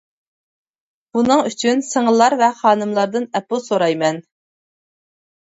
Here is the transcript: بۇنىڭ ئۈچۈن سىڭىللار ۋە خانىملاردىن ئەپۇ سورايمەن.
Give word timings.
بۇنىڭ 1.17 1.43
ئۈچۈن 1.49 1.83
سىڭىللار 1.89 2.37
ۋە 2.41 2.49
خانىملاردىن 2.63 3.29
ئەپۇ 3.41 3.61
سورايمەن. 3.69 4.21